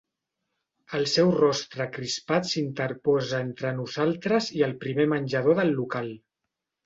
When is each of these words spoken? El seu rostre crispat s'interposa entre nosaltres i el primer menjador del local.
El 0.99 1.03
seu 1.09 1.27
rostre 1.35 1.85
crispat 1.97 2.47
s'interposa 2.53 3.41
entre 3.49 3.75
nosaltres 3.81 4.49
i 4.61 4.65
el 4.69 4.75
primer 4.85 5.05
menjador 5.13 5.59
del 5.63 5.75
local. 5.81 6.11